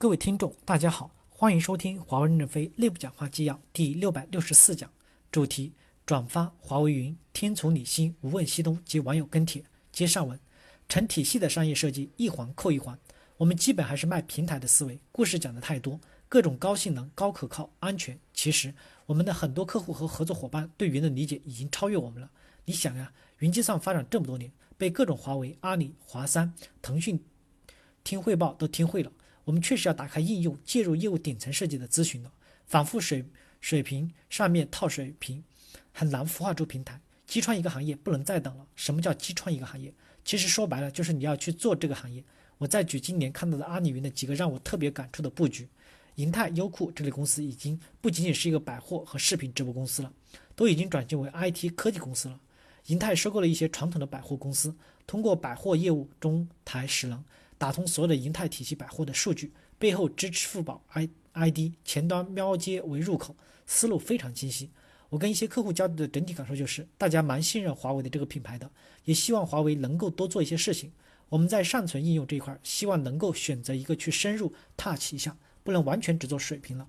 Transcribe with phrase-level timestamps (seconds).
[0.00, 4.90] 各位听众，大家好，欢迎收听华为任正非内部讲话纪要第六百六十四讲，
[5.30, 5.74] 主题：
[6.06, 9.62] 转发华为云听从你心，无问西东及网友跟帖。
[9.92, 10.40] 接上文，
[10.88, 12.98] 成体系的商业设计一环扣一环，
[13.36, 14.98] 我们基本还是卖平台的思维。
[15.12, 18.72] 故事讲的太多，各种高性能、高可靠、安全，其实
[19.04, 22.30] 我们的很多客户和合作伙伴对云的理解已经超越我们了。
[22.64, 27.22] 你想呀，云计算发展这么多年，被各种华为、阿里、华三、腾讯
[28.02, 29.12] 听汇报都听会了。
[29.50, 32.32] 我们确实要打开应用，介入业务顶层设计的咨询了。
[32.66, 33.24] 反复水
[33.60, 35.42] 水平上面套水平，
[35.92, 37.00] 很难孵化出平台。
[37.26, 38.64] 击穿一个行业不能再等了。
[38.76, 39.92] 什么叫击穿一个行业？
[40.24, 42.22] 其实说白了就是你要去做这个行业。
[42.58, 45.68] 我再举今年看到的阿里云的几个让我特别感触的布局。
[46.14, 50.12] 银泰、优酷这类公司已经不仅仅是一个百货和视频直播公司了，
[50.54, 52.38] 都已经转型为 IT 科技公司了。
[52.86, 54.72] 银泰收购了一些传统的百货公司，
[55.08, 57.24] 通过百货业务中台使能。
[57.60, 63.36] 打通所有的银泰体系百货的数据，背后支持付宝 i ID，前端喵街为入口，
[63.66, 64.70] 思路非常清晰。
[65.10, 68.70] 我跟一些客户交流的整体感受就是，大家蛮信任华为的这个品牌的，
[69.04, 70.90] 也希望华为能够多做一些事情。
[71.28, 76.88] 我们在上存应用这一块，希望能够选择一个去深入 touch 一下，不能完全只做水平了。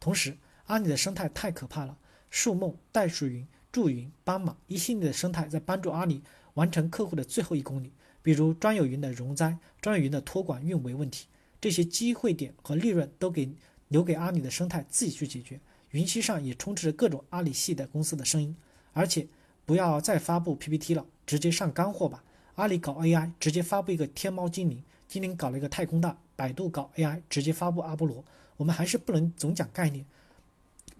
[0.00, 1.98] 同时，阿里的生态太可怕了，
[2.30, 6.22] 数梦、袋鼠云、助云、斑马一系列的生态在帮助阿里
[6.54, 7.92] 完成客户的最后一公里。
[8.26, 11.28] 比如专有云的容灾、专有云的托管运维问题，
[11.60, 13.48] 这些机会点和利润都给
[13.86, 15.60] 留给阿里的生态自己去解决。
[15.92, 18.56] 云栖上也充斥着各种阿里系的公司的声音，
[18.92, 19.28] 而且
[19.64, 22.24] 不要再发布 PPT 了，直接上干货吧。
[22.56, 28.24] 阿里搞 AI，直接发布一个天猫精灵；精灵搞了一个太空大；百度搞 AI，直接发布阿波罗。
[28.56, 30.04] 我们还是不能总讲概念，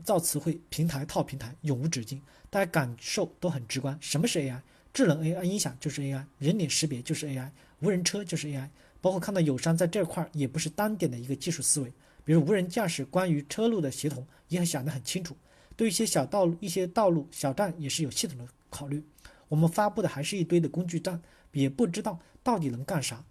[0.05, 2.23] 造词汇，平台套平台，永无止境。
[2.51, 4.61] 大家感受都很直观，什么是 AI？
[4.97, 8.67] 智能 AI 音响就是 AI，人脸识别就是 AI，无人车就是 AI，
[9.03, 11.93] 包括看到友商在这块儿也不是单点的一个技术思维，
[12.25, 15.37] 比如无人驾驶，关于车路的协同也想得很清楚，
[15.77, 19.05] 对一些小道路、一些道路小站也是有系统的考虑。
[19.49, 21.21] 我们发布的还是一堆的工具站，
[21.53, 23.23] 也不知道到底能干啥。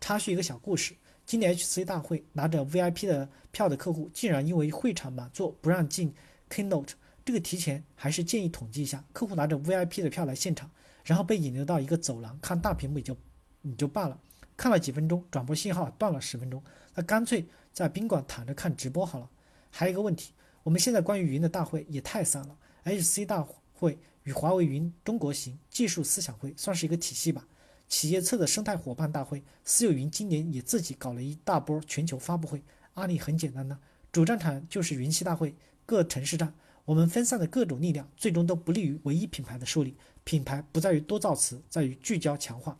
[0.00, 0.94] 插叙一个小故事，
[1.26, 6.14] 今年 HC 大会拿着 VIP 的票的客户，竟然因为会场满座不让进
[6.48, 6.92] Keynote，
[7.26, 10.70] 这个提前还是建议统计一下，客户拿着 VIP 的票来现场。
[11.04, 13.16] 然后被引流到一个走廊看大屏幕也就，
[13.62, 14.20] 你就罢了，
[14.56, 16.62] 看了几分钟转播信号断了十分钟，
[16.94, 19.30] 那干脆在宾馆躺着看直播好了。
[19.70, 27.46] 还有一个问题，我们现在关于云的大会也太散了，HC 大会与华为云中国行技术思想会算是一个体系吧。
[27.88, 32.62] 企业侧的生态伙伴大会，私有云今年也自己搞了一大波全球发布会。
[32.94, 33.78] 阿里很简单呢，
[34.12, 35.54] 主战场就是云栖大会，
[35.86, 36.54] 各城市站。
[36.90, 39.94] 我们分散的各种力量，最终都不利于唯一品牌的树立。
[40.24, 42.76] 品牌不在于多造词，在于聚焦强化。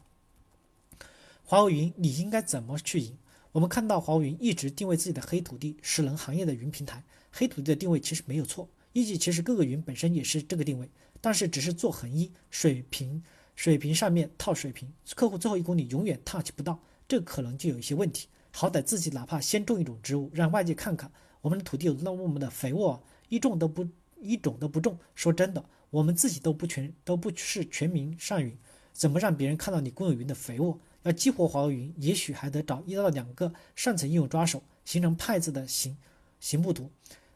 [1.44, 3.16] 华为云，你应该怎么去赢？
[3.52, 7.04] 我们看到华为云一直定位自己的黑土地，是能行业的云平台。
[7.30, 10.90] 黑土地的定位其实没有错，一级其实各个云本身也是这个定位，
[11.20, 13.22] 但是只是做横一水平，
[13.54, 18.26] 水平上面套水平，客户最后一公里永远 touch 不到，这可能就有一些问题。
[18.50, 21.08] 好歹自己哪怕先种一种植物，让外界看看
[21.42, 23.86] 我们的土地有那么的肥沃，一种都不。
[24.20, 24.98] 一种都不中。
[25.14, 28.56] 说真的，我们自己都不全都不是全民上云，
[28.92, 30.78] 怎么让别人看到你公有云的肥沃？
[31.02, 35.96] 要激活华为云，也许还得找一到两个上层应用抓手，形成派字的形
[36.38, 36.90] 形部图，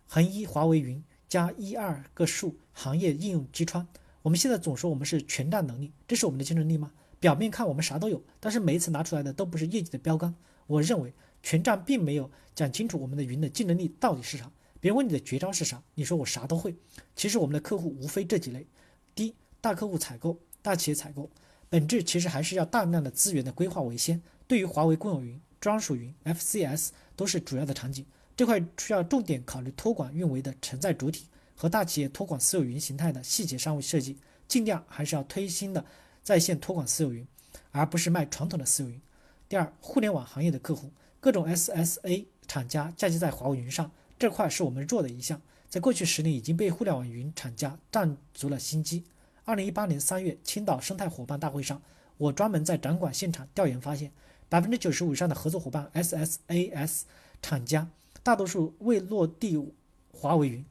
[0.06, 3.86] 横一华为云加一二个数行业应用击穿。
[4.20, 6.92] 我们现在总说我们是全站能力，这是我们的竞争力吗？
[7.18, 10.34] 表面看我们啥都有，但是每一次拿出来的都不是业绩的标杆。
[10.66, 14.50] 我认为全站并没有讲清楚我们的云的竞争力到底是啥。
[14.84, 15.82] 别问你的绝招是啥？
[15.94, 16.76] 你说我啥都会。
[17.16, 18.66] 其实我们的客户无非这几类：
[19.14, 21.30] 第一，大客户采购、大企业采购，
[21.70, 24.20] 本质其实还是要大量的资源的规划为先。
[24.46, 28.04] 对于华为公有云、专属云、FCS 都是主要的场景，
[28.36, 35.82] 这块需要重点考虑托管运维的承载主体和大企业托管私有云形态的细节商务设计，尽量还是要推新的
[36.22, 37.26] 在线托管私有云，
[37.70, 39.00] 而不是卖传统的私有云。
[39.48, 43.90] 第二，互联网行业的客户，各种 SSA 厂家嫁接在华为云上。
[44.24, 45.38] 这块是我们弱的一项，
[45.68, 49.04] 在过去十年已经被互联网云厂家占足了先机。
[49.44, 51.82] 二零一八年三月，青岛生态伙伴大会上，
[52.16, 54.10] 我专门在展馆现场调研发现，
[54.48, 57.02] 百分之九十五以上的合作伙伴 SSAS
[57.42, 57.86] 厂家，
[58.22, 59.62] 大多数未落地
[60.10, 60.64] 华为云，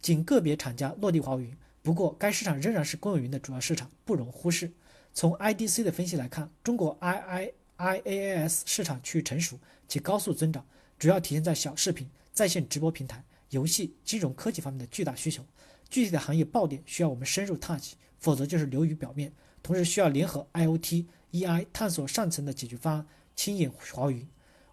[0.00, 1.56] 仅个别厂家落地华为云。
[1.82, 4.70] 不过，该市场仍然是公有云的主要市场，不容忽视。
[5.12, 9.58] 从 IDC 的分析来看，中国 II IaaS 市场趋于成熟
[9.88, 10.64] 且高速增长，
[10.96, 12.08] 主要体现在小视频。
[12.32, 15.44] 在线直播平台、游戏、金融科技方面的巨大需求，
[15.88, 19.32] 具体的行业爆点需要我们深入 touch，否则就是流于表面。
[19.62, 23.06] 同时需要联合 IOT、EI 探索上层的解决方案，
[23.36, 24.26] 轻引华云。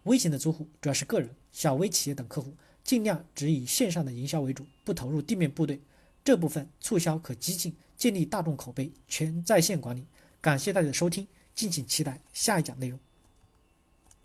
[0.04, 5.81] 微型的租户主要是个人、小微企业等客户，尽量只以线上的营销为主，不投入地面部队。
[6.24, 10.06] 这部分促销可激进，建立大众口碑，全在线管理。
[10.39, 12.98] 感谢大家的收听，敬请期待下一讲内容。